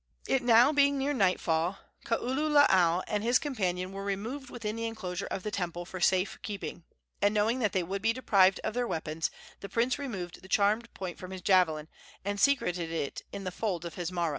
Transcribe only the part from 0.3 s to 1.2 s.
now being near